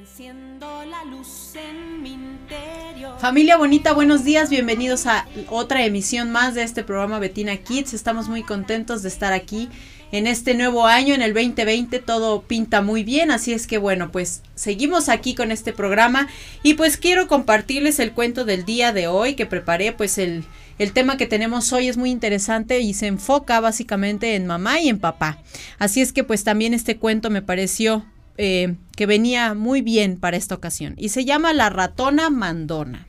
[0.00, 3.18] Enciendo la luz en mi interior.
[3.18, 7.92] Familia bonita, buenos días, bienvenidos a otra emisión más de este programa Betina Kids.
[7.92, 9.68] Estamos muy contentos de estar aquí
[10.10, 14.10] en este nuevo año, en el 2020, todo pinta muy bien, así es que bueno,
[14.10, 16.28] pues seguimos aquí con este programa
[16.62, 20.44] y pues quiero compartirles el cuento del día de hoy que preparé, pues el,
[20.78, 24.88] el tema que tenemos hoy es muy interesante y se enfoca básicamente en mamá y
[24.88, 25.42] en papá.
[25.78, 28.06] Así es que pues también este cuento me pareció
[28.38, 33.06] eh, que venía muy bien para esta ocasión y se llama La ratona mandona.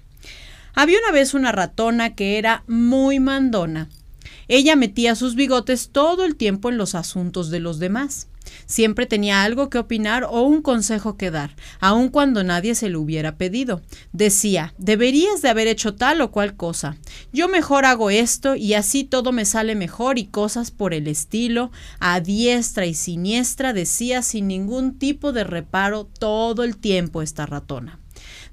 [0.73, 3.89] Había una vez una ratona que era muy mandona
[4.53, 8.27] ella metía sus bigotes todo el tiempo en los asuntos de los demás.
[8.65, 13.01] Siempre tenía algo que opinar o un consejo que dar, aun cuando nadie se lo
[13.01, 13.81] hubiera pedido.
[14.13, 16.97] Decía, deberías de haber hecho tal o cual cosa.
[17.33, 21.71] Yo mejor hago esto y así todo me sale mejor y cosas por el estilo.
[21.99, 27.99] A diestra y siniestra decía sin ningún tipo de reparo todo el tiempo esta ratona.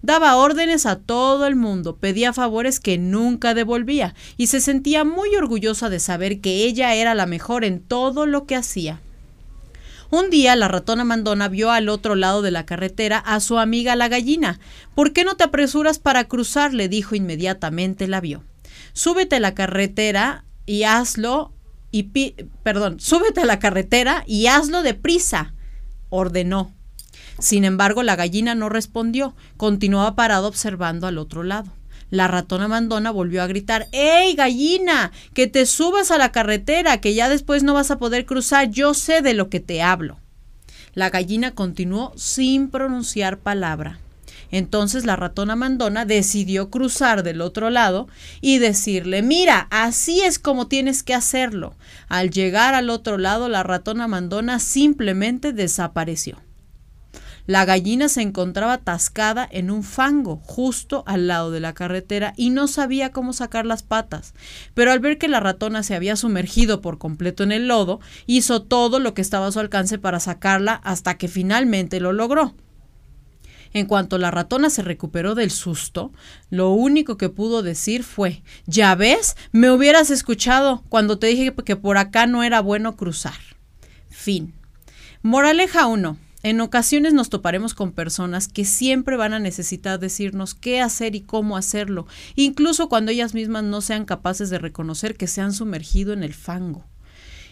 [0.00, 5.34] Daba órdenes a todo el mundo, pedía favores que nunca devolvía y se sentía muy
[5.34, 9.00] orgullosa de saber que ella era la mejor en todo lo que hacía.
[10.10, 13.94] Un día la ratona mandona vio al otro lado de la carretera a su amiga
[13.94, 14.58] la gallina.
[14.94, 16.72] ¿Por qué no te apresuras para cruzar?
[16.72, 18.42] le dijo inmediatamente la vio.
[18.94, 21.52] Súbete a la carretera y hazlo
[21.90, 22.04] y
[22.62, 25.54] perdón, súbete a la carretera y hazlo deprisa,
[26.10, 26.74] ordenó.
[27.38, 31.70] Sin embargo, la gallina no respondió, continuaba parado observando al otro lado.
[32.10, 35.12] La ratona mandona volvió a gritar ¡Ey, gallina!
[35.34, 38.94] Que te subas a la carretera, que ya después no vas a poder cruzar, yo
[38.94, 40.18] sé de lo que te hablo.
[40.94, 43.98] La gallina continuó sin pronunciar palabra.
[44.50, 48.08] Entonces la ratona mandona decidió cruzar del otro lado
[48.40, 51.74] y decirle, mira, así es como tienes que hacerlo.
[52.08, 56.38] Al llegar al otro lado, la ratona mandona simplemente desapareció.
[57.48, 62.50] La gallina se encontraba atascada en un fango justo al lado de la carretera y
[62.50, 64.34] no sabía cómo sacar las patas.
[64.74, 68.60] Pero al ver que la ratona se había sumergido por completo en el lodo, hizo
[68.60, 72.54] todo lo que estaba a su alcance para sacarla hasta que finalmente lo logró.
[73.72, 76.12] En cuanto la ratona se recuperó del susto,
[76.50, 81.76] lo único que pudo decir fue Ya ves, me hubieras escuchado cuando te dije que
[81.76, 83.38] por acá no era bueno cruzar.
[84.10, 84.52] Fin.
[85.22, 86.27] Moraleja 1.
[86.42, 91.22] En ocasiones nos toparemos con personas que siempre van a necesitar decirnos qué hacer y
[91.22, 92.06] cómo hacerlo,
[92.36, 96.34] incluso cuando ellas mismas no sean capaces de reconocer que se han sumergido en el
[96.34, 96.84] fango.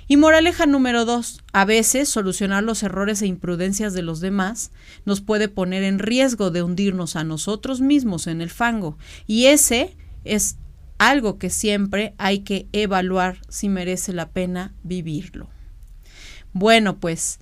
[0.08, 4.70] Y moraleja número dos, a veces solucionar los errores e imprudencias de los demás
[5.04, 8.98] nos puede poner en riesgo de hundirnos a nosotros mismos en el fango.
[9.26, 10.58] Y ese es
[10.98, 15.48] algo que siempre hay que evaluar si merece la pena vivirlo.
[16.52, 17.40] Bueno, pues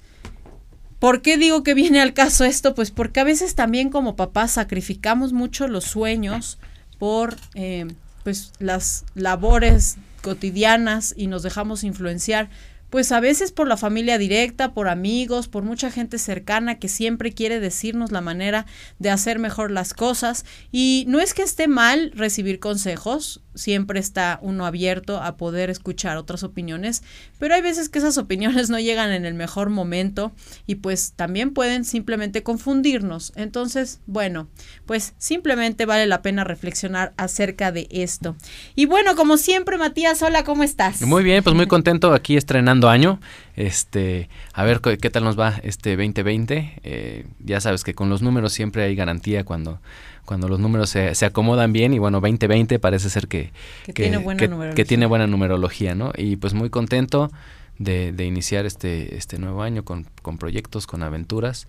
[1.04, 2.74] ¿Por qué digo que viene al caso esto?
[2.74, 6.56] Pues porque a veces también como papás sacrificamos mucho los sueños
[6.98, 7.88] por eh,
[8.22, 12.48] pues las labores cotidianas y nos dejamos influenciar
[12.94, 17.32] pues a veces por la familia directa, por amigos, por mucha gente cercana que siempre
[17.32, 18.66] quiere decirnos la manera
[19.00, 20.44] de hacer mejor las cosas.
[20.70, 26.16] Y no es que esté mal recibir consejos, siempre está uno abierto a poder escuchar
[26.16, 27.02] otras opiniones,
[27.38, 30.32] pero hay veces que esas opiniones no llegan en el mejor momento
[30.66, 33.32] y pues también pueden simplemente confundirnos.
[33.34, 34.48] Entonces, bueno,
[34.86, 38.36] pues simplemente vale la pena reflexionar acerca de esto.
[38.76, 41.02] Y bueno, como siempre, Matías, hola, ¿cómo estás?
[41.02, 43.20] Muy bien, pues muy contento aquí estrenando año.
[43.56, 46.80] Este, a ver qué tal nos va este 2020.
[46.82, 49.80] Eh, ya sabes que con los números siempre hay garantía cuando
[50.24, 53.52] cuando los números se, se acomodan bien y bueno, 2020 parece ser que,
[53.84, 56.12] que, tiene, buena que, tiene buena numerología, ¿no?
[56.16, 57.30] Y pues muy contento
[57.78, 61.66] de, de iniciar este, este nuevo año con, con, proyectos, con aventuras.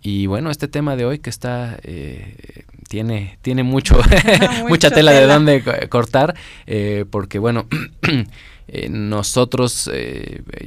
[0.00, 4.00] Y bueno, este tema de hoy que está, eh, tiene, tiene mucho,
[4.68, 6.36] mucha tela, de dónde cortar,
[6.66, 7.66] eh, porque bueno,
[8.68, 9.90] eh, nosotros,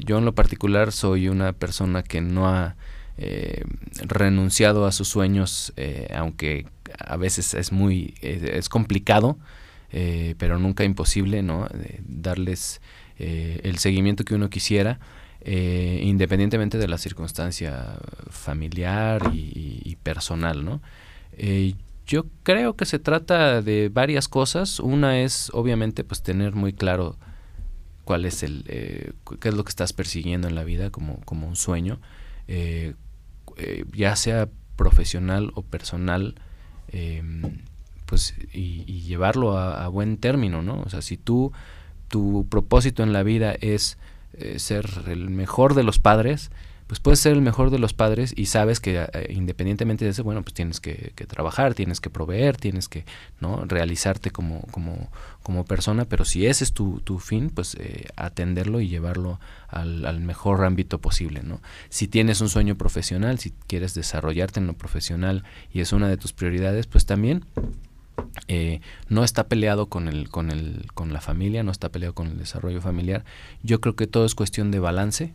[0.06, 2.76] yo en lo particular soy una persona que no ha
[4.08, 5.74] renunciado a sus sueños,
[6.14, 6.66] aunque
[6.98, 9.38] a veces es muy es, complicado,
[9.92, 11.68] eh, pero nunca imposible, ¿no?
[12.06, 12.82] darles
[13.20, 15.00] eh, el seguimiento que uno quisiera,
[15.42, 17.98] eh, independientemente de la circunstancia
[18.30, 20.82] familiar y, personal, ¿no?
[22.08, 24.80] yo creo que se trata de varias cosas.
[24.80, 27.18] Una es, obviamente, pues tener muy claro
[28.04, 31.56] cuál es el, qué es lo que estás persiguiendo en la vida como, como un
[31.56, 32.00] sueño,
[33.94, 36.36] ya sea profesional o personal,
[36.92, 37.60] Em,
[38.06, 40.82] pues y, llevarlo a, buen término, ¿no?
[40.82, 41.54] O sea, si tú,
[42.10, 43.98] tu propósito en la vida es
[44.34, 46.52] eh, ser el mejor de los padres,
[46.92, 50.26] pues puedes ser el mejor de los padres y sabes que eh, independientemente de eso,
[50.26, 53.06] bueno, pues tienes que, trabajar, tienes que proveer, tienes que
[53.40, 53.64] ¿no?
[53.64, 55.10] realizarte como, como,
[55.42, 59.40] como persona, pero si ese es tu, tu fin, pues eh, atenderlo y llevarlo
[59.70, 61.62] al, al, mejor ámbito posible, ¿no?
[61.88, 66.18] Si tienes un sueño profesional, si quieres desarrollarte en lo profesional y es una de
[66.18, 67.46] tus prioridades, pues también
[68.48, 72.28] eh, no está peleado con el, con el, con la familia, no está peleado con
[72.28, 73.24] el desarrollo familiar.
[73.64, 75.34] Yo creo que todo es cuestión de balance,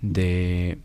[0.00, 0.78] de,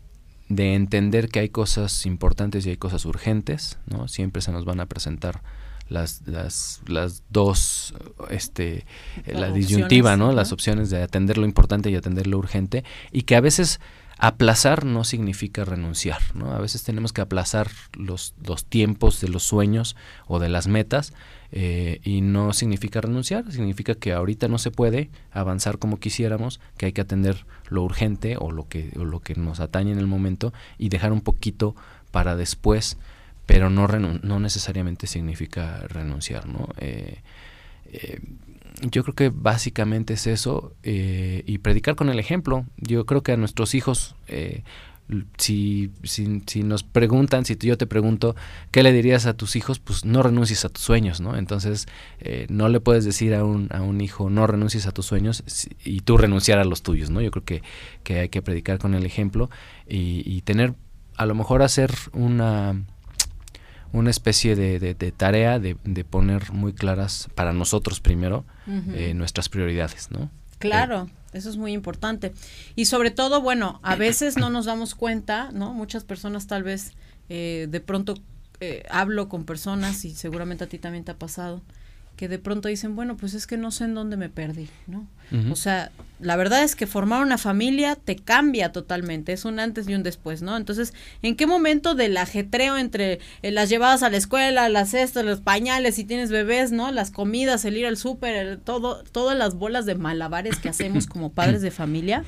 [0.48, 4.08] de, entender que hay cosas importantes y hay cosas urgentes, ¿no?
[4.08, 5.42] Siempre se nos van a presentar
[5.88, 7.94] las, las, las dos,
[8.30, 8.86] este,
[9.26, 10.32] la disyuntiva, ¿no?
[10.32, 13.80] Las opciones de atender lo importante y atender lo urgente, y que a veces
[14.22, 16.52] aplazar no significa renunciar, ¿no?
[16.52, 19.96] A veces tenemos que aplazar los, los tiempos de los sueños
[20.26, 21.14] o de las metas
[21.52, 26.84] eh, y no significa renunciar, significa que ahorita no se puede avanzar como quisiéramos, que
[26.84, 30.06] hay que atender lo urgente o lo que, o lo que nos atañe en el
[30.06, 31.74] momento y dejar un poquito
[32.10, 32.98] para después,
[33.46, 36.68] pero no, no necesariamente significa renunciar, ¿no?
[36.76, 37.22] Eh,
[37.86, 38.20] eh,
[38.82, 42.66] yo creo que básicamente es eso eh, y predicar con el ejemplo.
[42.76, 44.62] Yo creo que a nuestros hijos, eh,
[45.38, 48.36] si, si, si, nos preguntan, si yo te pregunto,
[48.70, 49.78] ¿qué le dirías a tus hijos?
[49.80, 51.36] Pues no renuncies a tus sueños, ¿no?
[51.36, 51.86] Entonces,
[52.20, 55.42] eh, no le puedes decir a un, a un hijo, no renuncies a tus sueños
[55.84, 57.20] y tú renunciar a los tuyos, ¿no?
[57.20, 57.62] Yo creo que,
[58.04, 59.50] que hay que predicar con el ejemplo
[59.88, 60.74] y, y tener,
[61.16, 62.84] a lo mejor hacer una
[63.92, 69.48] una especie de, de, tarea de, de, poner muy claras para nosotros primero eh, nuestras
[69.48, 70.30] prioridades, ¿no?
[70.58, 71.08] Claro.
[71.32, 72.32] Eso es muy importante.
[72.74, 75.72] Y sobre todo, bueno, a veces no nos damos cuenta, ¿no?
[75.72, 76.92] Muchas personas tal vez
[77.28, 78.14] eh, de pronto
[78.60, 81.62] eh, hablo con personas y seguramente a ti también te ha pasado,
[82.20, 85.08] que de pronto dicen, bueno, pues es que no sé en dónde me perdí, ¿no?
[85.50, 89.88] O sea, la verdad es que formar una familia te cambia totalmente, es un antes
[89.88, 90.58] y un después, ¿no?
[90.58, 95.24] Entonces, ¿en qué momento del ajetreo entre eh, las llevadas a la escuela, las cestas,
[95.24, 96.92] los pañales, si tienes bebés, ¿no?
[96.92, 101.32] Las comidas, el ir al súper, todo, todas las bolas de malabares que hacemos como
[101.32, 102.24] padres de familia?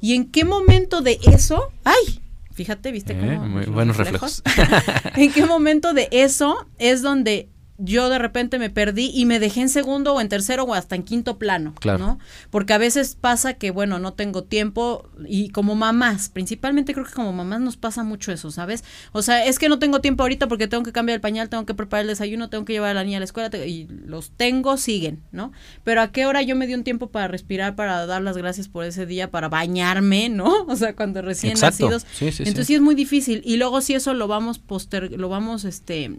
[0.00, 2.20] ¿Y en qué momento de eso, ay,
[2.52, 3.48] fíjate, viste eh, cómo...
[3.48, 4.44] Muy buenos reflejos.
[5.16, 7.48] ¿En qué momento de eso es donde
[7.78, 10.94] yo de repente me perdí y me dejé en segundo o en tercero o hasta
[10.94, 11.98] en quinto plano, claro.
[11.98, 12.18] ¿no?
[12.50, 17.12] Porque a veces pasa que, bueno, no tengo tiempo y como mamás, principalmente creo que
[17.12, 18.84] como mamás nos pasa mucho eso, ¿sabes?
[19.12, 21.66] O sea, es que no tengo tiempo ahorita porque tengo que cambiar el pañal, tengo
[21.66, 24.30] que preparar el desayuno, tengo que llevar a la niña a la escuela y los
[24.30, 25.52] tengo, siguen, ¿no?
[25.82, 28.68] Pero a qué hora yo me di un tiempo para respirar, para dar las gracias
[28.68, 30.64] por ese día, para bañarme, ¿no?
[30.68, 32.06] O sea, cuando recién nacidos.
[32.20, 32.74] Entonces sí.
[32.74, 36.18] es muy difícil y luego si eso lo vamos poster lo vamos este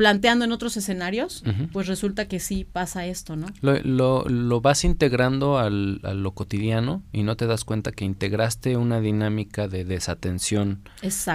[0.00, 1.44] planteando en otros escenarios,
[1.74, 3.48] pues resulta que sí pasa esto, ¿no?
[3.60, 8.78] Lo, lo, vas integrando al, a lo cotidiano y no te das cuenta que integraste
[8.78, 10.80] una dinámica de desatención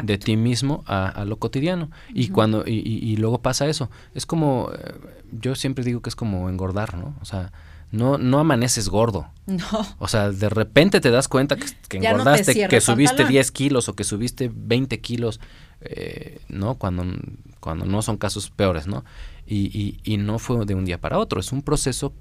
[0.01, 1.91] de ti mismo a, lo cotidiano.
[2.12, 3.91] Y cuando y, y, luego pasa eso.
[4.15, 4.95] Es como, eh,
[5.31, 7.15] yo siempre digo que es como engordar, ¿no?
[7.21, 7.51] O sea,
[7.91, 9.29] no, no amaneces gordo.
[9.45, 9.61] No.
[10.00, 13.95] O sea, de repente te das cuenta que, que engordaste, que subiste 10 kilos o
[13.95, 15.39] que subiste 20 kilos,
[15.85, 16.75] eh, ¿no?
[16.75, 17.05] Cuando,
[17.59, 19.03] cuando no son casos peores, ¿no?
[19.47, 22.13] Y, y, no fue de un día para otro, es un proceso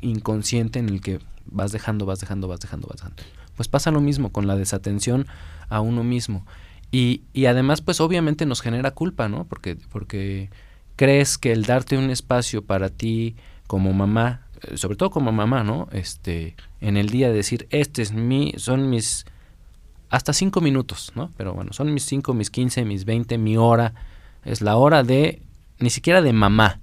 [0.00, 3.22] inconsciente en el que vas dejando, vas dejando, vas dejando, vas dejando.
[3.54, 5.26] Pues pasa lo mismo con la desatención
[5.68, 6.44] a uno mismo.
[6.90, 9.44] Y, y además, pues obviamente nos genera culpa, ¿no?
[9.44, 10.50] Porque, porque
[10.96, 13.36] crees que el darte un espacio para ti
[13.68, 15.88] como mamá eh, sobre todo como mamá, ¿no?
[15.92, 19.26] Este, en el día decir, este es mi, son mis,
[20.12, 21.30] hasta cinco minutos, ¿no?
[21.38, 23.94] Pero bueno, son mis cinco, mis quince, mis veinte, mi hora,
[24.44, 25.40] es la hora de,
[25.78, 26.80] ni siquiera de mamá,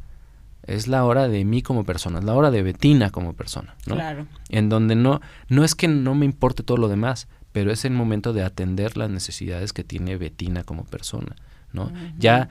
[0.63, 3.93] es la hora de mí como persona, es la hora de Betina como persona, ¿no?
[3.93, 4.25] Claro.
[4.49, 7.93] En donde no, no es que no me importe todo lo demás, pero es el
[7.93, 11.35] momento de atender las necesidades que tiene Betina como persona,
[11.71, 11.91] ¿no?
[12.17, 12.49] Ya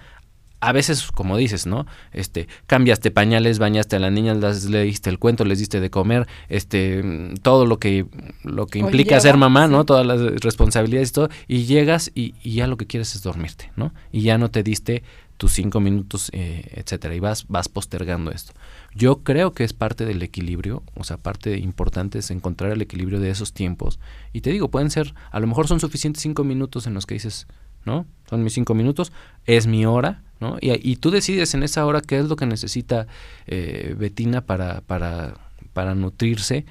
[0.60, 1.86] a veces, como dices, ¿no?
[2.12, 5.90] Este, cambiaste pañales, bañaste a las niñas, las, le diste el cuento, les diste de
[5.90, 8.06] comer, este, todo lo que,
[8.42, 9.84] lo que implica ser mamá, ¿no?
[9.84, 13.92] Todas las responsabilidades y todo, y llegas y, ya lo que quieres es dormirte, ¿no?
[14.10, 15.04] Y ya no te diste
[15.36, 18.52] tus cinco minutos, eh, etcétera, y vas, vas postergando esto.
[18.92, 23.20] Yo creo que es parte del equilibrio, o sea, parte importante es encontrar el equilibrio
[23.20, 24.00] de esos tiempos.
[24.32, 27.14] Y te digo, pueden ser, a lo mejor son suficientes cinco minutos en los que
[27.14, 27.46] dices,
[27.84, 28.06] ¿no?
[28.28, 29.12] Son mis cinco minutos,
[29.46, 30.56] es mi hora, ¿no?
[30.60, 33.06] Y, tú decides en esa hora qué es lo que necesita
[33.46, 35.34] eh, Betina para, para,
[35.72, 36.64] para nutrirse.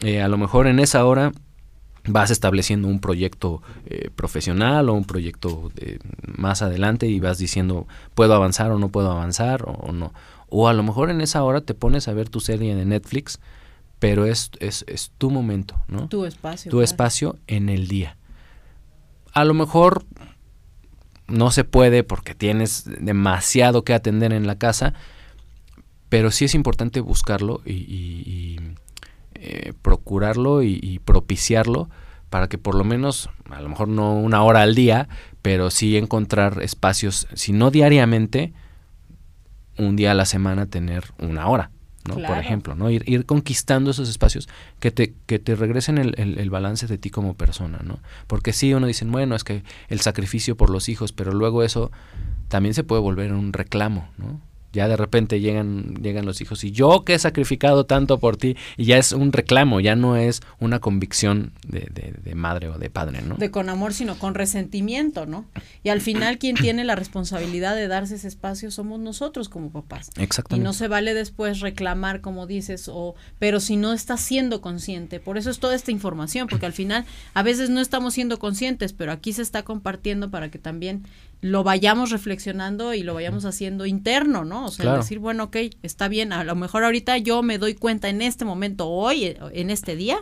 [0.00, 1.32] Eh, a lo mejor en esa hora
[2.06, 5.70] vas estableciendo un proyecto eh, profesional o un proyecto
[6.36, 10.12] más adelante y vas diciendo puedo avanzar o no puedo avanzar o, no.
[10.48, 13.40] O a lo mejor en esa hora te pones a ver tu serie de Netflix,
[13.98, 16.08] pero es, es, es tu momento, ¿no?
[16.08, 16.70] Tu espacio.
[16.70, 18.16] Tu espacio en el día
[19.34, 20.04] a lo mejor
[21.34, 24.94] no se puede porque tienes demasiado que atender en la casa,
[26.08, 28.58] pero sí es importante buscarlo y,
[29.34, 31.90] eh, procurarlo y, propiciarlo
[32.30, 35.08] para que por lo menos, a lo mejor no una hora al día,
[35.42, 38.52] pero sí encontrar espacios, si no diariamente,
[39.76, 41.70] un día a la semana tener una hora.
[42.08, 42.14] ¿No?
[42.14, 42.90] Por ejemplo, ¿no?
[42.90, 47.10] Ir, ir, conquistando esos espacios que te, que te regresen el, el, balance de ti
[47.10, 47.98] como persona, ¿no?
[48.26, 51.90] Porque sí, uno dice, bueno, es que el sacrificio por los hijos, pero luego eso
[52.48, 54.40] también se puede volver un reclamo, ¿no?
[54.74, 58.56] Ya de repente llegan, llegan los hijos y yo que he sacrificado tanto por ti
[58.76, 61.88] y ya es un reclamo, ya no es una convicción de,
[62.22, 63.36] de, madre o de padre, ¿no?
[63.36, 65.46] De con amor, sino con resentimiento, ¿no?
[65.84, 70.10] Y al final quien tiene la responsabilidad de darse ese espacio somos nosotros como papás.
[70.16, 70.60] Exactamente.
[70.60, 75.20] Y no se vale después reclamar, como dices, o pero si no estás siendo consciente.
[75.20, 77.04] Por eso es toda esta información, porque al final
[77.34, 81.04] a veces no estamos siendo conscientes, pero aquí se está compartiendo para que también
[81.40, 84.66] lo vayamos reflexionando y lo vayamos haciendo interno, ¿no?
[84.66, 88.08] O sea, decir, bueno, ok, está bien, a lo mejor ahorita yo me doy cuenta
[88.08, 90.18] en este momento, hoy, en este día,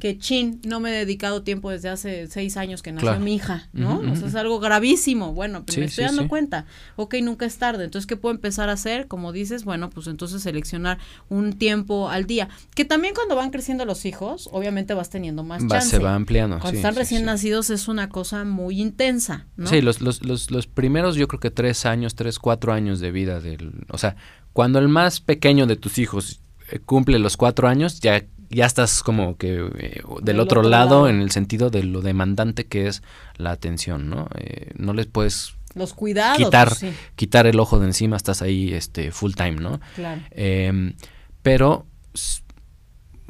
[0.00, 3.68] que chin, no me he dedicado tiempo desde hace seis años que nació mi hija,
[3.72, 3.98] ¿no?
[3.98, 5.32] O sea, es algo gravísimo.
[5.32, 6.66] Bueno, pues me estoy dando cuenta.
[6.96, 7.84] Ok, nunca es tarde.
[7.84, 9.08] Entonces, ¿qué puedo empezar a hacer?
[9.08, 10.98] Como dices, bueno, pues entonces seleccionar
[11.28, 12.48] un tiempo al día.
[12.74, 16.58] Que también cuando van creciendo los hijos, obviamente vas teniendo más va, Se va ampliando.
[16.58, 19.66] Cuando están recién nacidos es una cosa muy intensa, ¿no?
[19.66, 23.10] Sí, los, los, los, los primeros yo creo que tres años, tres, cuatro años de
[23.10, 23.86] vida del...
[23.90, 24.16] O sea,
[24.52, 28.24] cuando el más pequeño de tus hijos eh, cumple los cuatro años, ya
[28.54, 32.86] ya estás como que eh, del otro, lado, en el sentido de lo demandante que
[32.86, 33.02] es
[33.36, 34.28] la atención, ¿no?
[34.36, 36.72] Eh, no les puedes los cuidados quitar
[37.16, 39.80] quitar el ojo de encima, estás ahí este full time, ¿no?
[39.96, 40.22] Claro.
[40.30, 40.94] Em,
[41.42, 41.86] pero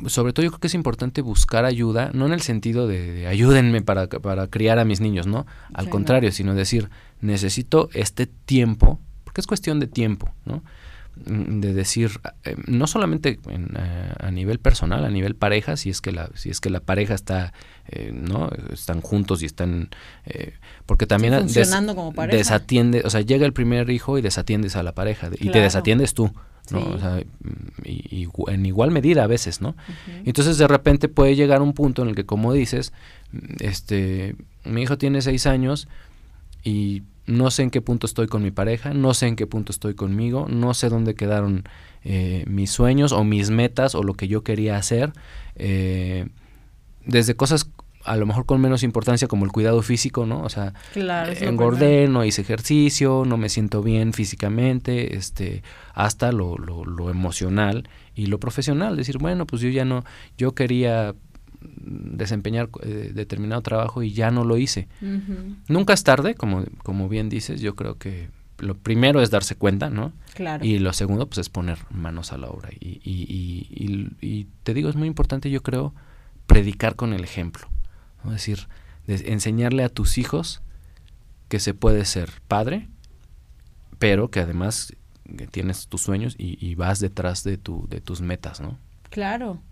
[0.06, 3.80] sobre todo yo creo que es importante buscar ayuda, no en el sentido de, ayúdenme
[3.80, 5.46] para, para, criar a mis niños, ¿no?
[5.72, 6.90] Al contrario, sino decir,
[7.20, 10.62] necesito este tiempo, porque es cuestión de tiempo, ¿no?
[11.16, 16.00] Mm, de decir eh, no solamente eh, a nivel personal a nivel pareja si es
[16.00, 17.52] que la si es que la pareja está
[17.86, 19.90] eh, no están juntos y están
[20.86, 22.36] porque también funcionando como pareja.
[22.36, 26.14] desatiende o sea llega el primer hijo y desatiendes a la pareja y te desatiendes
[26.14, 26.32] tú
[26.70, 26.80] ¿no?
[26.80, 27.22] O sea,
[27.84, 29.76] y, en igual medida a veces, ¿no?
[30.24, 32.94] Entonces de repente puede llegar un punto en el que, como dices,
[33.60, 35.88] este, mi hijo tiene seis años
[36.62, 39.72] y no sé en qué punto estoy con mi pareja, no sé en qué punto
[39.72, 41.64] estoy conmigo, no sé dónde quedaron
[42.04, 45.12] eh, mis sueños o mis metas o lo que yo quería hacer.
[45.56, 46.26] Eh,
[47.06, 47.70] desde cosas
[48.04, 50.42] a lo mejor con menos importancia como el cuidado físico, ¿no?
[50.42, 55.62] O sea, engordé, no hice ejercicio, no me siento bien físicamente, este,
[55.94, 58.96] hasta lo, lo, lo emocional y lo profesional.
[58.96, 60.04] Decir, bueno, pues yo ya no,
[60.36, 61.14] yo quería
[61.64, 64.88] desempeñar eh, determinado trabajo y ya no lo hice.
[65.68, 68.28] Nunca es tarde, como, como bien dices, yo creo que
[68.58, 70.12] lo primero es darse cuenta, ¿no?
[70.34, 70.64] Claro.
[70.64, 72.70] Y lo segundo, pues es poner manos a la obra.
[72.78, 75.94] Y, y, y, y te digo, es muy importante, yo creo,
[76.46, 77.68] predicar con el ejemplo.
[78.26, 78.68] Es decir,
[79.06, 80.62] enseñarle a tus hijos
[81.48, 82.88] que se puede ser padre,
[83.98, 84.94] pero que además
[85.50, 88.78] tienes tus sueños y, vas detrás de, tu, de tus metas, ¿no?
[89.10, 89.62] Claro.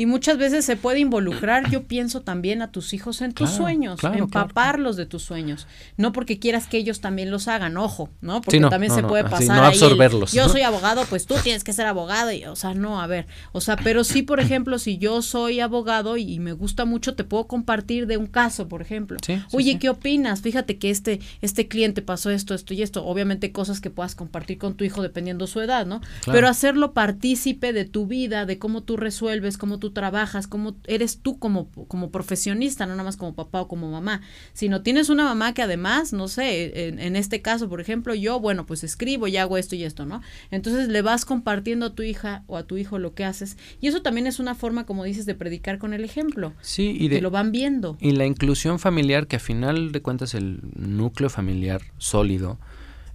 [0.00, 3.98] Y muchas veces se puede involucrar, yo pienso también a tus hijos en tus sueños,
[4.04, 5.66] empaparlos de tus sueños.
[5.96, 8.40] No porque quieras que ellos también los hagan, ojo, ¿no?
[8.40, 10.32] Porque también se puede pasar no absorberlos.
[10.32, 12.30] yo soy abogado, pues tú tienes que ser abogado.
[12.30, 13.26] Y, o sea, no, a ver.
[13.50, 17.24] O sea, pero sí, por ejemplo, si yo soy abogado y, me gusta mucho, te
[17.24, 19.18] puedo compartir de un caso, por ejemplo.
[19.50, 20.42] Oye, ¿qué opinas?
[20.42, 23.04] Fíjate que este, este cliente pasó esto, esto y esto.
[23.04, 26.00] Obviamente cosas que puedas compartir con tu hijo dependiendo su edad, ¿no?
[26.24, 31.20] Pero hacerlo partícipe de tu vida, de cómo tú resuelves, cómo tú trabajas, cómo eres
[31.20, 34.22] tú como, como profesionista, no nada más como papá o como mamá,
[34.52, 38.66] sino tienes una mamá que además, no sé, en, este caso, por ejemplo, yo, bueno,
[38.66, 40.22] pues escribo y hago esto y esto, ¿no?
[40.50, 43.88] Entonces le vas compartiendo a tu hija o a tu hijo lo que haces y
[43.88, 46.52] eso también es una forma, como dices, de predicar con el ejemplo.
[46.60, 47.16] Sí, y de...
[47.16, 47.96] Que lo van viendo.
[48.00, 52.58] Y la inclusión familiar, que a final de cuentas el núcleo familiar sólido,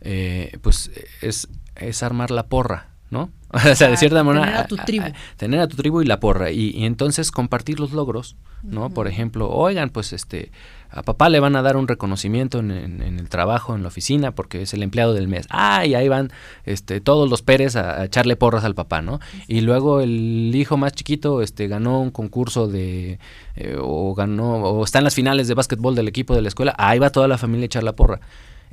[0.02, 3.30] eh, pues es, es armar la porra, ¿no?
[3.72, 4.46] O sea, de cierta manera...
[4.46, 5.06] Tener a tu tribu.
[5.38, 6.50] tener a tu tribu y la porra.
[6.50, 8.90] Y, entonces compartir los logros, ¿no?
[8.90, 10.52] Por ejemplo, oigan, pues este,
[10.90, 14.64] a papá le van a dar un reconocimiento en, el trabajo, en la oficina, porque
[14.64, 15.46] es el empleado del mes.
[15.52, 16.32] Ah, y ahí van
[16.66, 19.20] este, todos los Pérez a, echarle porras al papá, ¿no?
[19.48, 23.20] Y luego el hijo más chiquito este, ganó un concurso de...
[23.56, 24.56] Eh, o ganó...
[24.64, 26.74] o está en las finales de básquetbol del equipo de la escuela.
[26.80, 28.20] Ahí va toda la familia a echar la porra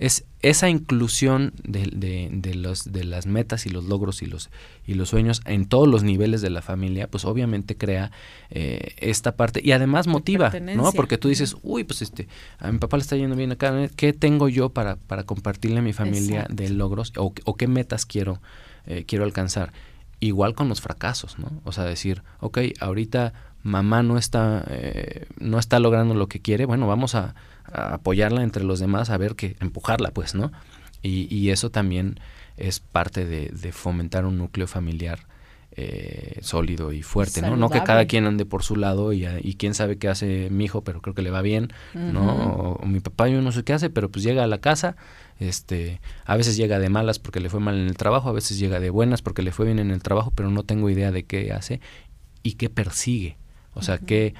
[0.00, 4.49] es esa inclusión de, de, los, de las metas y los logros y los,
[4.87, 8.11] y los sueños en todos los niveles de la familia, pues obviamente crea
[8.49, 10.90] eh, esta parte y además motiva, ¿no?
[10.92, 12.28] Porque tú dices, uy, pues este,
[12.59, 15.83] a mi papá le está yendo bien acá, ¿qué tengo yo para, para compartirle a
[15.83, 18.40] mi familia de logros o, o, qué metas quiero,
[18.87, 19.75] eh, quiero alcanzar?
[20.19, 21.61] Igual con los fracasos, ¿no?
[21.64, 26.64] O sea, decir, ok, ahorita mamá no está, eh, no está logrando lo que quiere,
[26.64, 27.35] bueno, vamos a
[27.73, 30.53] apoyarla entre los demás, a ver que empujarla, pues, ¿no?
[31.03, 32.21] Y, y eso también
[32.61, 35.21] es parte de, fomentar un núcleo familiar
[35.77, 37.57] eh, sólido y fuerte, ¿no?
[37.57, 40.65] No que cada quien ande por su lado y, y, quién sabe qué hace mi
[40.65, 42.77] hijo, pero creo que le va bien, ¿no?
[42.81, 44.97] O, mi papá yo no sé qué hace, pero pues llega a la casa,
[45.39, 48.59] este, a veces llega de malas porque le fue mal en el trabajo, a veces
[48.59, 51.25] llega de buenas porque le fue bien en el trabajo, pero no tengo idea de
[51.25, 51.81] qué hace
[52.43, 53.39] y qué persigue,
[53.73, 54.35] o sea, qué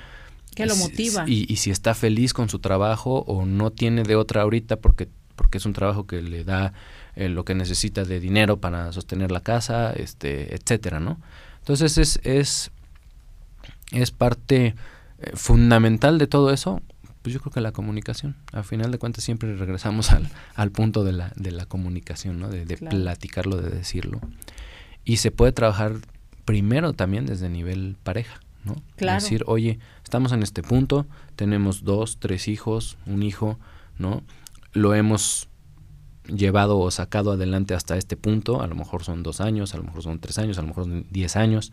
[0.61, 1.25] que lo motiva.
[1.27, 5.59] Y, si está feliz con su trabajo o no tiene de otra ahorita porque, porque
[5.59, 6.73] es un trabajo que le da
[7.17, 11.21] eh, lo que necesita de dinero para sostener la casa, este, etcétera, ¿no?
[11.59, 12.71] Entonces es, es,
[13.93, 14.75] es parte
[15.19, 16.81] eh, fundamental de todo eso,
[17.23, 18.37] pues yo creo que la comunicación.
[18.53, 22.49] Al final de cuentas siempre regresamos al, al punto de la, de la comunicación, ¿no?
[22.49, 24.21] De, de platicarlo, de decirlo.
[25.05, 25.97] Y se puede trabajar
[26.45, 28.41] primero también desde nivel pareja.
[28.65, 28.77] ¿No?
[28.97, 29.23] Claro.
[29.23, 33.59] Decir, oye, estamos en este punto, tenemos dos, tres hijos, un hijo,
[33.99, 34.23] ¿no?
[34.73, 35.49] Lo hemos
[36.25, 39.85] llevado o sacado adelante hasta este punto, a lo mejor son dos años, a lo
[39.85, 41.73] mejor son tres años, a lo mejor son diez años.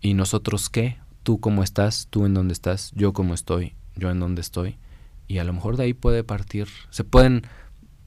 [0.00, 0.98] ¿Y nosotros qué?
[1.22, 2.06] ¿Tú cómo estás?
[2.10, 2.92] ¿Tú en dónde estás?
[2.94, 3.74] ¿Yo cómo estoy?
[3.96, 4.76] ¿Yo en dónde estoy?
[5.26, 7.42] Y a lo mejor de ahí puede partir, se pueden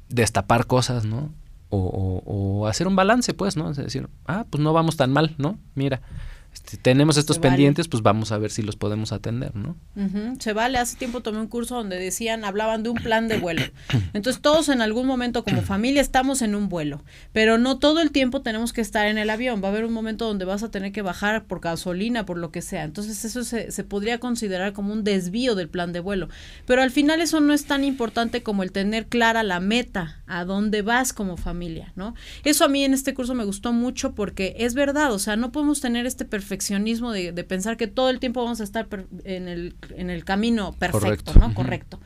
[0.10, 1.31] destapar cosas, ¿no?
[1.69, 3.69] O, o, o hacer un balance, pues, ¿no?
[3.71, 5.57] Es decir, ah, pues no vamos tan mal, ¿no?
[5.75, 6.01] Mira,
[6.53, 9.75] este, tenemos estos pendientes, pues vamos a ver si los podemos atender, ¿no?
[10.39, 10.77] Se vale.
[10.77, 13.62] Hace tiempo tomé un curso donde decían, hablaban de un plan de vuelo.
[14.13, 18.12] Entonces todos en algún momento como familia estamos en un vuelo, pero no todo el
[18.12, 19.62] tiempo tenemos que estar en el avión.
[19.63, 22.51] Va a haber un momento donde vas a tener que bajar por gasolina, por lo
[22.51, 22.84] que sea.
[22.84, 26.29] Entonces eso se, se podría considerar como un desvío del plan de vuelo.
[26.65, 30.46] Pero al final eso no es tan importante como el tener clara la meta, a
[30.46, 32.15] dónde vas como familia, ¿no?
[32.43, 35.51] Eso a mí en este curso me gustó mucho porque es verdad, o sea, no
[35.51, 38.88] podemos tener este perfeccionismo de, pensar que todo el tiempo vamos a estar
[39.24, 41.54] en, el, en el camino perfecto, ¿no?
[41.54, 42.00] Correcto.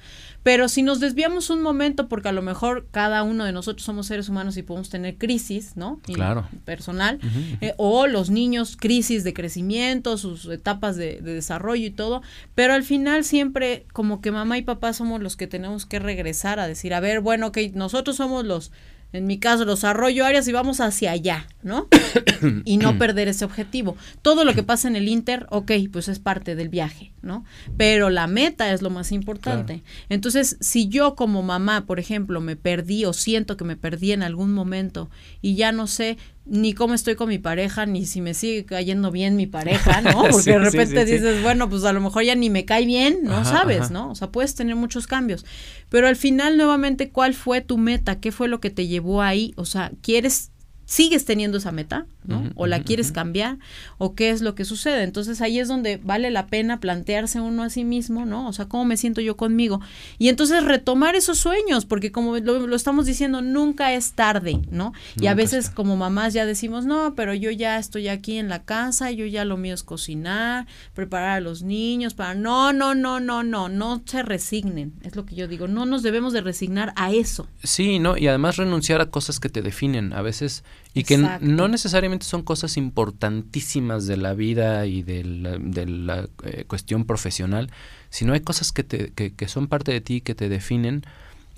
[0.44, 4.08] Pero si nos desviamos un momento, porque a lo mejor cada uno de nosotros somos
[4.08, 6.02] seres humanos y podemos tener crisis, ¿no?
[6.04, 6.48] claro.
[6.66, 7.20] Personal,
[7.62, 12.22] eh, o los niños crisis de crecimiento, sus etapas de, de, desarrollo y todo,
[12.56, 16.60] pero al final siempre como que mamá y papá somos los que tenemos que regresar
[16.60, 18.72] a decir, a ver, bueno, ok, nosotros somos los
[19.16, 21.88] en mi caso los arroyo áreas y vamos hacia allá, ¿no?
[22.66, 23.96] y no perder ese objetivo.
[24.22, 27.46] Todo lo que pasa en el Inter, ok, pues es parte del viaje, ¿no?
[27.78, 29.84] Pero la meta es lo más importante.
[30.10, 34.24] Entonces, si yo como mamá, por ejemplo, me perdí o siento que me perdí en
[34.24, 35.10] algún momento
[35.42, 39.12] y ya no sé ni cómo estoy con mi pareja, ni si me sigue cayendo
[39.12, 40.24] bien mi pareja, ¿no?
[40.32, 43.44] Porque de repente dices, bueno, pues a lo mejor ya ni me cae bien, no
[43.44, 44.12] sabes, ¿no?
[44.12, 45.46] O sea, puedes tener muchos cambios.
[45.90, 48.20] Pero al final, nuevamente, ¿cuál fue tu meta?
[48.20, 49.54] ¿Qué fue lo que te llevó ahí?
[49.58, 50.52] O sea, ¿quieres
[50.86, 52.52] sigues teniendo esa meta, ¿no?
[52.56, 53.58] o la quieres cambiar,
[53.98, 55.04] o qué es lo que sucede.
[55.04, 58.48] Entonces ahí es donde vale la pena plantearse uno a sí mismo, ¿no?
[58.48, 59.82] O sea, ¿cómo me siento yo conmigo?
[60.18, 64.94] Y entonces retomar esos sueños, porque como lo, estamos diciendo, nunca es tarde, ¿no?
[65.20, 68.64] y a veces como mamás ya decimos, no, pero yo ya estoy aquí en la
[68.64, 72.36] casa, yo ya lo mío es cocinar, preparar a los niños, para...
[72.36, 76.04] No, no, no, no, no, no se resignen, es lo que yo digo, no nos
[76.04, 77.48] debemos de resignar a eso.
[77.64, 78.18] Sí, ¿no?
[78.18, 80.14] Y además renunciar a cosas que te definen.
[80.14, 80.64] A veces
[80.96, 87.04] y que no necesariamente son cosas importantísimas de la vida y de la, eh, cuestión
[87.04, 87.70] profesional,
[88.10, 91.04] sino hay cosas que, te, que, son parte de ti, que te definen.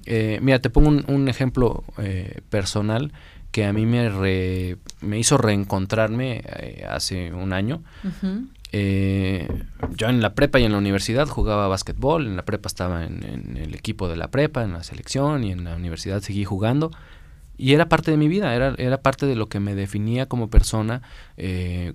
[0.08, 3.12] Eh, mira, te pongo un, ejemplo eh, personal
[3.52, 4.10] que a mí me,
[5.02, 6.44] me hizo reencontrarme
[6.90, 7.84] hace un año.
[8.72, 13.24] yo en la prepa y en la universidad jugaba básquetbol, en la prepa estaba en,
[13.24, 16.90] en, el equipo de la prepa, en la selección y en la universidad seguí jugando
[17.58, 20.50] y era parte de mi vida, era, era parte de lo que me definía como
[20.50, 21.02] persona.
[21.38, 21.94] Eh,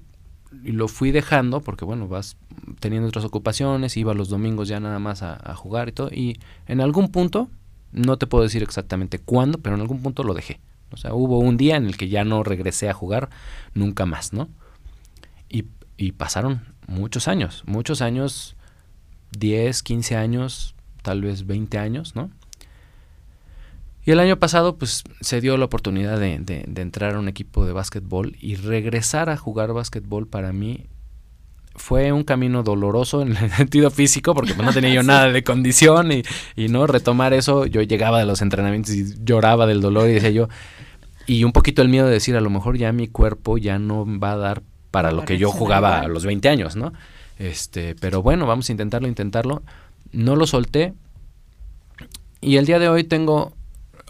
[0.64, 2.36] y lo fui dejando porque, bueno, vas
[2.80, 6.10] teniendo otras ocupaciones, iba los domingos ya nada más a, jugar y todo.
[6.10, 7.48] Y en algún punto,
[7.92, 10.60] no te puedo decir exactamente cuándo, pero en algún punto lo dejé.
[10.90, 13.30] O sea, hubo un día en el que ya no regresé a jugar
[13.74, 14.48] nunca más, ¿no?
[15.48, 15.64] Y,
[16.12, 18.56] pasaron muchos años, muchos años,
[19.38, 22.28] 10, 15 años, tal vez 20 años, ¿no?
[24.04, 27.64] Y el año pasado, pues, se dio la oportunidad de, de, entrar a un equipo
[27.64, 30.86] de básquetbol y regresar a jugar básquetbol para mí
[31.74, 35.44] fue un camino doloroso en el sentido físico, porque pues, no tenía yo nada de
[35.44, 36.22] condición y,
[36.56, 40.30] y, no retomar eso, yo llegaba de los entrenamientos y lloraba del dolor y decía
[40.30, 40.48] yo,
[41.26, 44.06] y un poquito el miedo de decir, a lo mejor ya mi cuerpo ya no
[44.18, 46.92] va a dar para lo que yo jugaba a los 20 años, ¿no?
[47.38, 49.62] Este, pero bueno, vamos a intentarlo, intentarlo.
[50.12, 50.94] No lo solté.
[52.40, 53.54] Y el día de hoy tengo,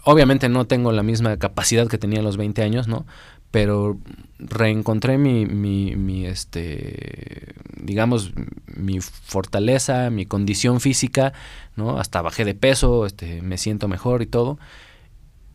[0.03, 3.05] obviamente no tengo la misma capacidad que tenía a los 20 años, ¿no?
[3.51, 3.99] Pero
[4.39, 8.33] reencontré mi, mi, este, digamos,
[8.75, 11.33] mi fortaleza, mi condición física,
[11.75, 11.99] ¿no?
[11.99, 14.57] Hasta bajé de peso, este, me siento mejor y todo.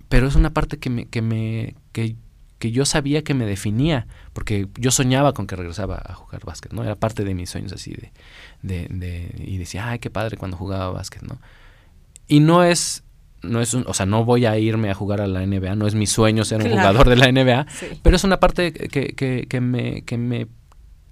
[0.08, 2.16] Pero es una parte que me, que me, que
[2.58, 6.72] que yo sabía que me definía, porque yo soñaba con que regresaba a jugar básquet,
[6.72, 6.82] ¿no?
[6.82, 8.12] Era parte de mis sueños así de,
[8.62, 11.38] de, de y decía, ay, qué padre cuando jugaba básquet, ¿no?
[12.26, 13.04] Y no es,
[13.42, 15.86] no es, un, o sea, no voy a irme a jugar a la NBA, no
[15.86, 17.66] es mi sueño ser un jugador de la NBA,
[18.02, 20.46] pero es una parte que, que, que, me, que me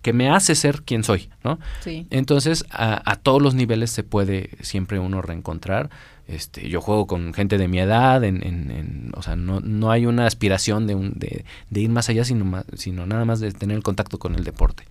[0.02, 1.58] que me hace ser quien soy, ¿no?
[1.80, 2.06] Sí.
[2.10, 5.90] Entonces, a, a, todos los niveles se puede siempre uno reencontrar.
[6.28, 10.06] Este, yo juego con gente de mi edad, en, en, o sea, no, no, hay
[10.06, 13.76] una aspiración de, un, de, de ir más allá, sino, sino nada más de tener
[13.76, 14.84] el contacto con el deporte.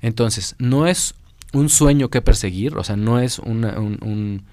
[0.00, 1.14] Entonces, no es
[1.52, 4.44] un sueño que perseguir, o sea, no es una, un,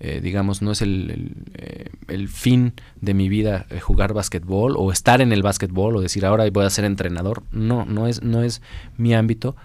[0.00, 4.92] eh, digamos, no es el, eh, el, fin de mi vida eh, jugar básquetbol o
[4.92, 7.42] estar en el básquetbol o decir ahora voy a ser entrenador.
[7.50, 8.62] No, no es, no es
[8.96, 9.56] mi ámbito,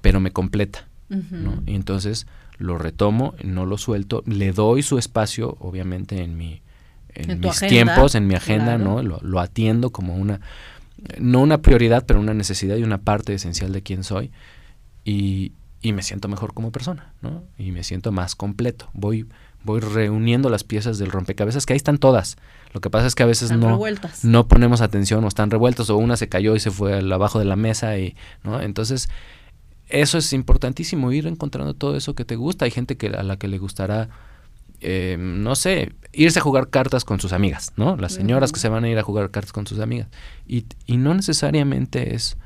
[0.00, 0.86] pero me completa.
[1.08, 1.62] ¿no?
[1.64, 2.26] Y entonces
[2.58, 6.60] lo retomo, no lo suelto, le doy su espacio, obviamente, en mi
[7.14, 9.02] en, mis tiempos, en mi agenda, ¿no?
[9.02, 10.40] Lo, atiendo como una,
[11.18, 14.30] no una prioridad, pero una necesidad y una parte esencial de quién soy.
[15.04, 17.44] Y, y me siento mejor como persona, ¿no?
[17.56, 18.90] Y me siento más completo.
[18.92, 19.26] Voy,
[19.64, 22.36] voy reuniendo las piezas del rompecabezas, que ahí están todas.
[22.72, 23.78] Lo que pasa es que a veces no,
[24.22, 27.38] no ponemos atención o están revueltas o una se cayó y se fue al abajo
[27.38, 28.60] de la mesa y, ¿no?
[28.60, 29.08] Entonces,
[29.88, 32.66] eso es importantísimo, ir encontrando todo eso que te gusta.
[32.66, 34.10] Hay gente que a la que le gustará,
[34.80, 37.96] eh, no sé, irse a jugar cartas con sus amigas, ¿no?
[37.96, 40.08] Las señoras que se van a ir a jugar cartas con sus amigas.
[40.46, 42.36] Y, y no necesariamente es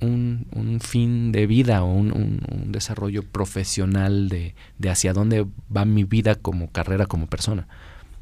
[0.00, 6.04] un, fin de vida o un, un, desarrollo profesional de, de hacia dónde va mi
[6.04, 7.68] vida como carrera, como persona.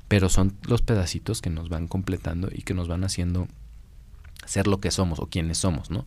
[0.09, 3.49] Pero son los pedacitos que nos van completando y que nos van haciendo
[4.47, 6.07] ser lo que somos o quienes somos, ¿no?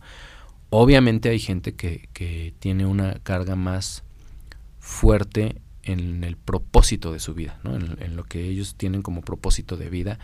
[0.70, 4.04] Obviamente hay gente que, que tiene una carga más
[4.80, 7.76] fuerte en el propósito de su vida, ¿no?
[7.76, 10.20] en, lo que ellos tienen como propósito de vida.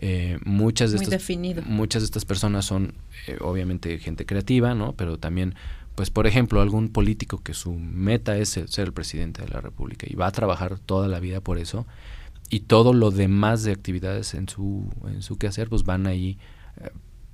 [0.00, 1.28] Eh, muchas, de estas,
[1.66, 2.94] muchas de estas personas son
[3.26, 4.92] eh, obviamente gente creativa, ¿no?
[4.92, 5.56] pero también,
[5.96, 10.06] pues por ejemplo, algún político que su meta es ser el presidente de la República
[10.08, 11.84] y va a trabajar toda la vida por eso
[12.48, 16.38] y todo lo demás de actividades en su, en su quehacer, pues van ahí
[16.80, 16.90] eh,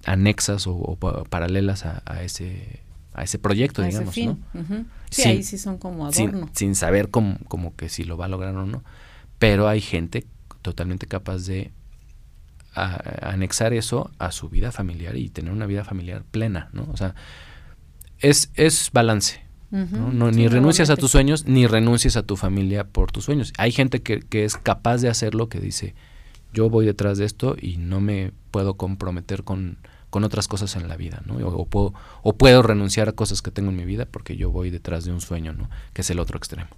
[0.07, 0.97] anexas o,
[1.29, 2.81] paralelas a, ese
[3.13, 4.39] a ese proyecto, digamos, ¿no?
[5.11, 6.51] Sí, ahí sí son como adorno.
[6.53, 8.83] Sin, saber cómo, como que si lo va a lograr o no.
[9.39, 10.27] Pero hay gente
[10.63, 11.71] totalmente capaz de
[12.75, 16.89] anexar eso a su vida familiar y tener una vida familiar plena, ¿no?
[16.93, 17.15] O sea,
[18.19, 19.43] es, es balance.
[19.71, 20.31] ¿no?
[20.31, 23.53] ni renuncias a tus sueños, ni renuncias a tu familia por tus sueños.
[23.59, 25.97] Hay gente que, que es capaz de hacerlo, que dice,
[26.53, 29.79] yo voy detrás de esto y no me puedo comprometer con,
[30.15, 31.45] con otras cosas en la vida, ¿no?
[31.45, 34.71] O, puedo, o puedo renunciar a cosas que tengo en mi vida porque yo voy
[34.71, 35.69] detrás de un sueño, ¿no?
[35.93, 36.69] Que es el otro extremo.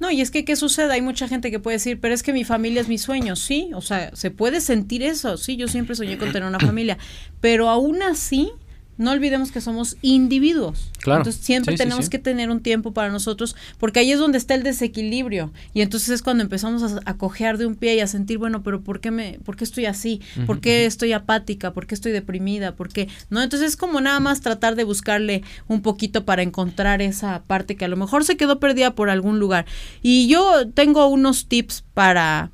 [0.00, 0.94] No, y es que, ¿qué sucede?
[0.94, 3.72] Hay mucha gente que puede decir, pero es que mi familia es mi sueño, sí,
[3.74, 6.96] o sea, se puede sentir eso, sí, yo siempre soñé con tener una familia,
[7.42, 8.52] pero aún así
[8.98, 10.90] no olvidemos que somos individuos.
[10.98, 11.20] Claro.
[11.20, 14.64] Entonces siempre tenemos que tener un tiempo para nosotros, porque ahí es donde está el
[14.64, 15.52] desequilibrio.
[15.72, 18.80] Y entonces es cuando empezamos a, cojear de un pie y a sentir, bueno, pero
[18.82, 20.20] ¿por qué me, por qué estoy así?
[20.46, 21.72] ¿Por qué estoy apática?
[21.72, 22.74] ¿Por qué estoy deprimida?
[22.74, 23.08] ¿Por qué?
[23.30, 23.40] ¿No?
[23.40, 27.84] Entonces es como nada más tratar de buscarle un poquito para encontrar esa parte que
[27.84, 29.66] a lo mejor se quedó perdida por algún lugar.
[30.02, 32.50] Y yo tengo unos tips para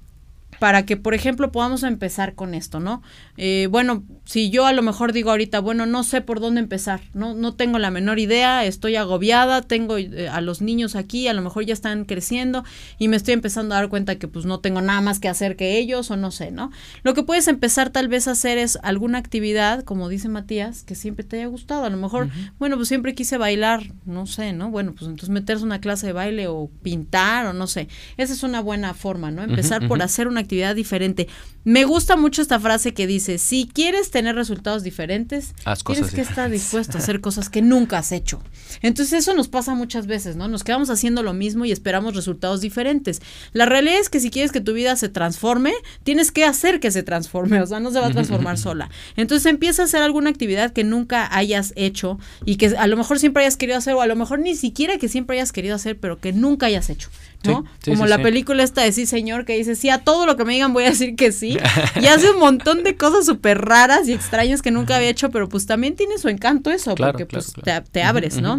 [0.58, 3.02] para que, por ejemplo, podamos empezar con esto, ¿no?
[3.36, 7.00] Eh, bueno, si yo a lo mejor digo ahorita, bueno, no sé por dónde empezar,
[7.14, 11.34] no, no tengo la menor idea, estoy agobiada, tengo eh, a los niños aquí, a
[11.34, 12.64] lo mejor ya están creciendo
[12.98, 15.56] y me estoy empezando a dar cuenta que pues no tengo nada más que hacer
[15.56, 16.70] que ellos o no sé, ¿no?
[17.02, 20.94] Lo que puedes empezar tal vez a hacer es alguna actividad, como dice Matías, que
[20.94, 24.70] siempre te haya gustado, a lo mejor, bueno, pues siempre quise bailar, no sé, ¿no?
[24.70, 28.42] Bueno, pues entonces meterse una clase de baile o pintar o no sé, esa es
[28.42, 29.42] una buena forma, ¿no?
[29.42, 31.28] Empezar por hacer una actividad diferente.
[31.64, 36.20] Me gusta mucho esta frase que dice, si quieres tener resultados diferentes, Haz tienes que
[36.20, 38.40] estar dispuesto a hacer cosas que nunca has hecho.
[38.82, 40.48] Entonces eso nos pasa muchas veces, ¿no?
[40.48, 43.20] Nos quedamos haciendo lo mismo y esperamos resultados diferentes.
[43.52, 46.90] La realidad es que si quieres que tu vida se transforme, tienes que hacer que
[46.90, 48.90] se transforme, o sea, no se va a transformar sola.
[49.16, 53.18] Entonces empieza a hacer alguna actividad que nunca hayas hecho y que a lo mejor
[53.18, 55.98] siempre hayas querido hacer o a lo mejor ni siquiera que siempre hayas querido hacer,
[55.98, 57.08] pero que nunca hayas hecho,
[57.44, 57.62] ¿no?
[57.62, 60.26] Sí, sí, Como sí, la película esta de Sí, señor, que dice, sí, a todo
[60.26, 61.56] lo que me digan voy a decir que sí.
[62.00, 65.48] Y hace un montón de cosas súper raras y extrañas que nunca había hecho, pero
[65.48, 67.84] pues también tiene su encanto eso, Claro, porque claro, pues claro.
[67.84, 68.58] Te, te abres, ¿no?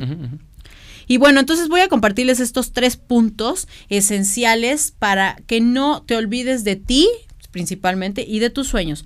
[1.07, 6.63] Y bueno, entonces voy a compartirles estos tres puntos esenciales para que no te olvides
[6.63, 7.07] de ti,
[7.51, 9.05] principalmente, y de tus sueños.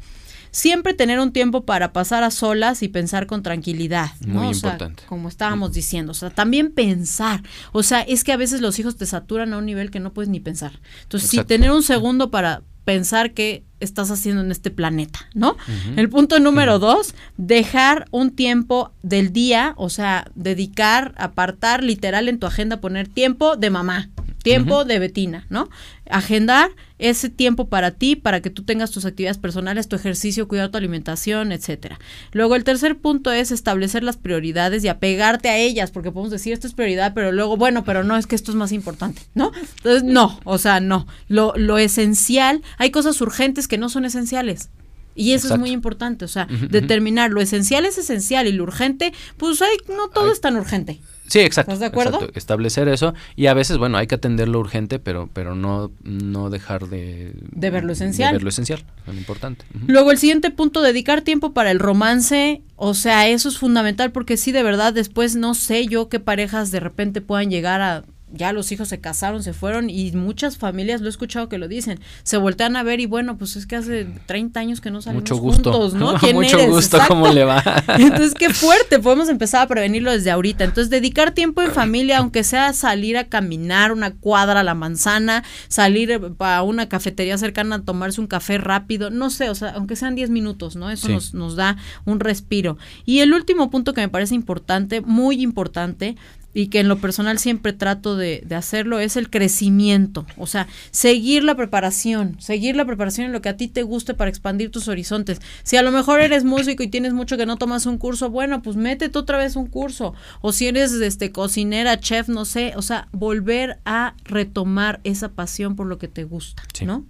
[0.52, 4.12] Siempre tener un tiempo para pasar a solas y pensar con tranquilidad.
[4.26, 4.42] ¿no?
[4.42, 5.04] Muy O sea, importante.
[5.08, 6.12] como estábamos diciendo.
[6.12, 7.44] O sea, también pensar.
[7.72, 10.14] O sea, es que a veces los hijos te saturan a un nivel que no
[10.14, 10.80] puedes ni pensar.
[11.04, 15.56] Entonces, sí, tener un segundo para pensar qué estás haciendo en este planeta, ¿no?
[15.96, 22.40] El punto número dos, dejar un tiempo del día, o sea, dedicar, apartar literal en
[22.40, 24.10] tu agenda, poner tiempo de mamá,
[24.44, 25.70] tiempo de Betina, ¿no?
[26.10, 30.70] Agendar ese tiempo para ti, para que tú tengas tus actividades personales, tu ejercicio, cuidar
[30.70, 32.00] tu alimentación, etcétera.
[32.32, 36.54] Luego el tercer punto es establecer las prioridades y apegarte a ellas, porque podemos decir
[36.54, 39.52] esto es prioridad, pero luego, bueno, pero no es que esto es más importante, ¿no?
[39.78, 41.08] Entonces, no, o sea, no.
[41.28, 44.70] Lo, lo esencial, hay cosas urgentes que no son esenciales.
[45.16, 49.12] Y eso es muy importante, o sea, determinar lo esencial es esencial y lo urgente,
[49.36, 50.32] pues hay, no todo Ay.
[50.32, 51.02] es tan urgente.
[51.30, 51.72] Sí, exacto.
[51.72, 52.16] ¿Estás de acuerdo?
[52.16, 52.38] exacto.
[52.38, 56.50] Establecer eso y a veces, bueno, hay que atender lo urgente, pero pero no no
[56.50, 58.30] dejar de De ver lo esencial.
[58.30, 59.66] De ver lo esencial, lo importante.
[59.88, 64.38] Luego el siguiente punto, dedicar tiempo para el romance, o sea, eso es fundamental porque
[64.38, 68.54] sí, de verdad, después no sé yo qué parejas de repente puedan llegar a, ya
[68.54, 72.00] los hijos se casaron, se fueron y muchas familias, lo he escuchado que lo dicen,
[72.24, 75.24] se voltean a ver y bueno, pues es que hace 30 años que no salimos
[75.24, 75.72] Mucho gusto.
[75.72, 76.14] juntos, ¿no?
[76.20, 76.70] ¿Quién Mucho eres?
[76.70, 77.14] gusto, Exacto.
[77.16, 77.64] ¿cómo le va?
[77.98, 80.64] Entonces, qué fuerte, podemos empezar a prevenirlo desde ahorita.
[80.64, 85.44] Entonces, dedicar tiempo en familia, aunque sea salir a caminar una cuadra a la manzana,
[85.68, 89.96] salir a una cafetería cercana a tomarse un café rápido, no sé, o sea, aunque
[89.96, 90.90] sean 10 minutos, ¿no?
[90.90, 91.14] Eso Sí.
[91.14, 92.78] nos, nos da un respiro.
[93.06, 96.16] Y el último punto que me parece importante, muy importante,
[96.54, 100.26] y que en lo personal siempre trato de, de hacerlo, es el crecimiento.
[100.38, 104.14] O sea, seguir la preparación, seguir la preparación en lo que a ti te guste
[104.14, 105.42] para expandir tus horizontes.
[105.64, 108.62] Si a lo mejor eres músico y tienes mucho que no tomas un curso, bueno,
[108.62, 110.14] pues métete otra vez un curso.
[110.42, 115.76] O si eres este cocinera, chef, no sé, o sea, volver a retomar esa pasión
[115.76, 116.86] por lo que te gusta, Sí.
[116.86, 117.06] ¿no?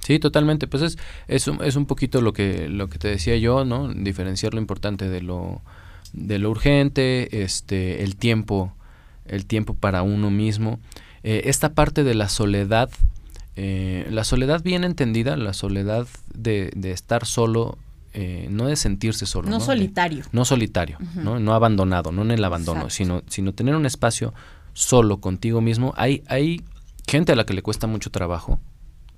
[0.00, 0.66] Sí, totalmente.
[0.66, 3.92] Pues es, es, un, es un poquito lo que, lo que te decía yo, ¿no?
[3.92, 5.62] Diferenciar lo importante de lo,
[6.12, 8.74] de lo urgente, este, el tiempo,
[9.26, 10.80] el tiempo para uno mismo.
[11.22, 12.90] Eh, esta parte de la soledad,
[13.56, 17.78] eh, la soledad bien entendida, la soledad de, de estar solo,
[18.12, 19.48] eh, no de sentirse solo.
[19.48, 20.24] No solitario.
[20.32, 21.40] no solitario, ¿no?
[21.40, 22.94] no abandonado, no en el abandono, Exacto.
[22.94, 24.34] sino, sino tener un espacio
[24.72, 25.94] solo contigo mismo.
[25.96, 26.62] Hay, hay
[27.06, 28.60] gente a la que le cuesta mucho trabajo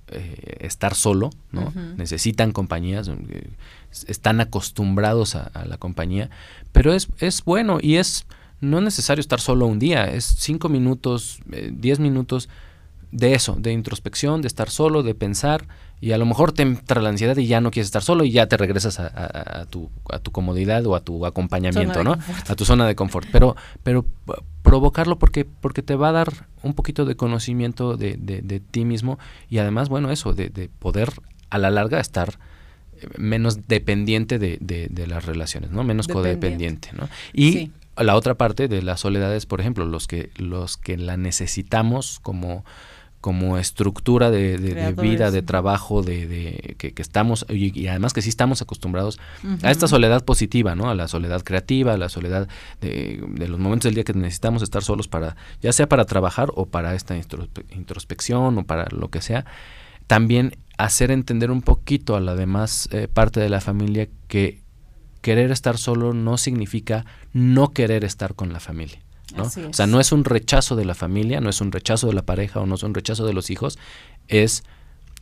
[0.09, 1.73] eh, estar solo, ¿no?
[1.97, 3.49] Necesitan compañías, eh,
[4.07, 6.29] están acostumbrados a, a la compañía,
[6.71, 8.25] pero es, es bueno y es
[8.61, 12.49] no es necesario estar solo un día, es cinco minutos, eh, diez minutos
[13.11, 15.67] de eso, de introspección, de estar solo, de pensar,
[16.01, 18.31] y a lo mejor te entra la ansiedad y ya no quieres estar solo y
[18.31, 22.15] ya te regresas a, a- a tu, a tu comodidad o a tu acompañamiento, ¿no?
[22.15, 22.49] confort.
[22.51, 23.27] A tu zona de confort.
[23.31, 24.05] Pero, pero
[24.61, 28.83] provocarlo porque, porque te va a dar un poquito de conocimiento de, de- de ti
[28.85, 29.17] mismo
[29.49, 31.13] y además, bueno, eso, de, de poder
[31.49, 32.37] a la larga estar
[33.01, 35.83] eh, menos dependiente de, de- de las relaciones, ¿no?
[35.83, 36.39] Menos Dependiente.
[36.39, 37.07] codependiente, ¿no?
[37.33, 37.71] Y Sí.
[38.03, 42.19] La otra parte de la soledad es, por ejemplo, los que, los que la necesitamos
[42.21, 42.63] como
[43.19, 47.87] como estructura de, de- de vida, de trabajo, de, de- que, que estamos, y, y
[47.87, 49.19] además que sí estamos acostumbrados
[49.63, 50.87] a esta soledad positiva, ¿no?
[50.89, 52.47] A la soledad creativa, a la soledad
[52.79, 56.51] de, de los momentos del día que necesitamos estar solos para, ya sea para trabajar
[56.53, 59.45] o para esta introspe- introspección o para lo que sea.
[60.05, 64.61] También hacer entender un poquito a la demás eh, parte de la familia que
[65.27, 68.99] querer estar solo no significa no querer estar con la familia.
[69.35, 69.43] ¿no?
[69.43, 72.21] O sea, no es un rechazo de la familia, no es un rechazo de la
[72.21, 73.77] pareja o no es un rechazo de los hijos,
[74.29, 74.63] es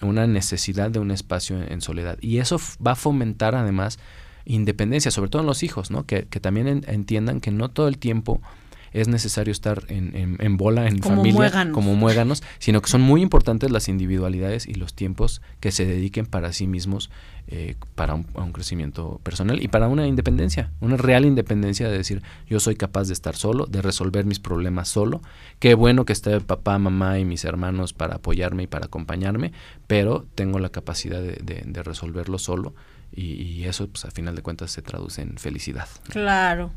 [0.03, 2.17] una necesidad de un espacio en, en soledad.
[2.21, 3.97] Y eso va a fomentar además
[4.45, 6.05] independencia, sobre todo en los hijos, ¿no?
[6.05, 8.41] Que, que también en- entiendan que no todo el tiempo
[8.99, 11.73] es necesario estar en, en- en bola, en Como familia, muéganos.
[11.73, 16.25] como muéganos, sino que son muy importantes las individualidades y los tiempos que se dediquen
[16.25, 17.09] para sí mismos
[17.47, 22.59] eh, para un, crecimiento personal y para una independencia, una real independencia de decir yo
[22.59, 25.21] soy capaz de estar solo, de resolver mis problemas solo,
[25.59, 29.51] qué bueno que esté papá, mamá y mis hermanos para apoyarme y para acompañarme,
[29.85, 32.73] pero tengo la capacidad de, de, resolverlo solo
[33.15, 35.87] y, eso pues a final de cuentas se traduce en felicidad.
[36.09, 36.71] Claro.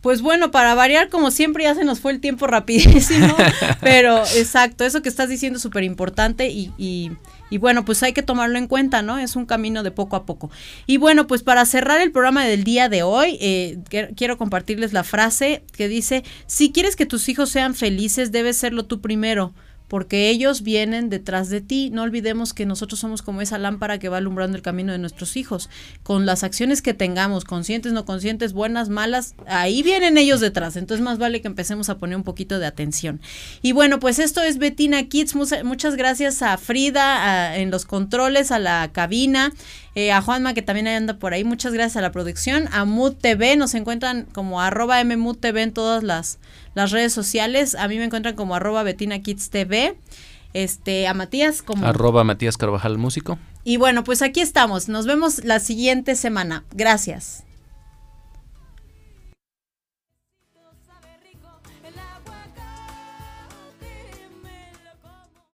[0.00, 3.36] Pues bueno, para variar, como siempre, ya se nos fue el tiempo rapidísimo,
[3.80, 7.12] pero exacto, eso que estás diciendo es súper importante y, y,
[7.50, 9.18] y, bueno, pues hay que tomarlo en cuenta, ¿no?
[9.18, 10.50] Es un camino de poco a poco.
[10.86, 13.78] Y bueno, pues para cerrar el programa del día de hoy, eh,
[14.16, 18.86] quiero compartirles la frase que dice, si quieres que tus hijos sean felices, debes serlo
[18.86, 19.54] tú primero
[19.92, 21.90] porque ellos vienen detrás de ti.
[21.90, 25.36] No olvidemos que nosotros somos como esa lámpara que va alumbrando el camino de nuestros
[25.36, 25.68] hijos.
[26.02, 30.76] Con las acciones que tengamos, conscientes, no conscientes, buenas, malas, ahí vienen ellos detrás.
[30.76, 33.20] Entonces más vale que empecemos a poner un poquito de atención.
[33.60, 35.34] Y bueno, pues esto es Betina Kids.
[35.62, 39.52] Muchas gracias a Frida en los controles, a la cabina.
[39.94, 43.14] Eh, a Juanma que también anda por ahí, muchas gracias a la producción, a Mood
[43.14, 45.02] TV, nos encuentran como arroba
[45.38, 46.38] TV en todas las,
[46.74, 49.98] las redes sociales, a mí me encuentran como arroba Betina Kids TV,
[50.54, 51.86] este, a Matías como...
[51.86, 53.38] Arroba Matías Carvajal Músico.
[53.64, 57.44] Y bueno, pues aquí estamos, nos vemos la siguiente semana, gracias.